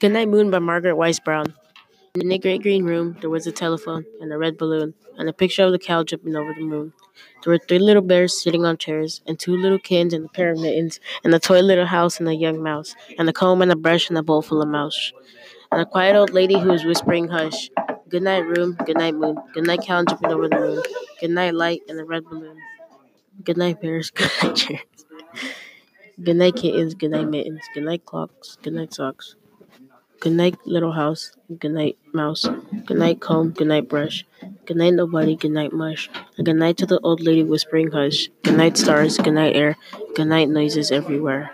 Goodnight 0.00 0.28
Moon 0.28 0.50
by 0.50 0.58
Margaret 0.58 0.96
Wise 0.96 1.18
Brown. 1.18 1.54
In 2.14 2.28
the 2.28 2.38
great 2.38 2.62
green 2.62 2.84
room, 2.84 3.16
there 3.20 3.30
was 3.30 3.46
a 3.46 3.52
telephone 3.52 4.04
and 4.20 4.32
a 4.32 4.38
red 4.38 4.58
balloon 4.58 4.94
and 5.18 5.28
a 5.28 5.32
picture 5.32 5.64
of 5.64 5.72
the 5.72 5.78
cow 5.78 6.02
jumping 6.04 6.36
over 6.36 6.52
the 6.54 6.62
moon. 6.62 6.92
There 7.42 7.52
were 7.52 7.58
three 7.58 7.78
little 7.78 8.02
bears 8.02 8.42
sitting 8.42 8.64
on 8.64 8.76
chairs, 8.76 9.22
and 9.26 9.38
two 9.38 9.56
little 9.56 9.78
kittens 9.78 10.12
and 10.12 10.26
a 10.26 10.28
pair 10.28 10.50
of 10.52 10.58
mittens, 10.58 11.00
and 11.24 11.34
a 11.34 11.38
toy 11.38 11.60
little 11.60 11.86
house 11.86 12.20
and 12.20 12.28
a 12.28 12.34
young 12.34 12.62
mouse, 12.62 12.94
and 13.18 13.28
a 13.28 13.32
comb 13.32 13.62
and 13.62 13.72
a 13.72 13.76
brush 13.76 14.08
and 14.08 14.18
a 14.18 14.22
bowl 14.22 14.42
full 14.42 14.62
of 14.62 14.68
mouse. 14.68 15.12
And 15.72 15.80
a 15.80 15.86
quiet 15.86 16.14
old 16.14 16.30
lady 16.30 16.58
who 16.58 16.68
was 16.68 16.84
whispering, 16.84 17.28
Hush. 17.28 17.70
Good 18.08 18.22
night, 18.22 18.46
room. 18.46 18.76
Good 18.84 18.98
night, 18.98 19.14
moon. 19.14 19.36
Good 19.52 19.66
night, 19.66 19.80
cow 19.82 20.04
jumping 20.04 20.30
over 20.30 20.48
the 20.48 20.56
moon. 20.56 20.82
Good 21.20 21.30
night, 21.30 21.54
light 21.54 21.82
and 21.88 21.98
the 21.98 22.04
red 22.04 22.24
balloon. 22.24 22.58
Good 23.42 23.56
night, 23.56 23.80
bears. 23.80 24.10
Good 24.14 24.30
night, 24.42 24.56
chairs. 24.56 25.05
Good 26.22 26.36
night, 26.36 26.56
kittens. 26.56 26.94
Good 26.94 27.10
night, 27.10 27.28
mittens. 27.28 27.60
Good 27.74 27.84
night, 27.84 28.06
clocks. 28.06 28.56
Good 28.62 28.72
night, 28.72 28.94
socks. 28.94 29.36
Good 30.20 30.32
night, 30.32 30.56
little 30.64 30.92
house. 30.92 31.36
Good 31.58 31.72
night, 31.72 31.98
mouse. 32.14 32.48
Good 32.86 32.96
night, 32.96 33.20
comb. 33.20 33.50
Good 33.50 33.68
night, 33.68 33.88
brush. 33.88 34.24
Good 34.64 34.78
night, 34.78 34.94
nobody. 34.94 35.36
Good 35.36 35.50
night, 35.50 35.74
mush. 35.74 36.08
Good 36.42 36.56
night 36.56 36.78
to 36.78 36.86
the 36.86 36.98
old 37.00 37.20
lady 37.20 37.42
whispering, 37.42 37.90
hush. 37.90 38.30
Good 38.42 38.56
night, 38.56 38.78
stars. 38.78 39.18
Good 39.18 39.34
night, 39.34 39.54
air. 39.54 39.76
Good 40.14 40.28
night, 40.28 40.48
noises 40.48 40.90
everywhere. 40.90 41.52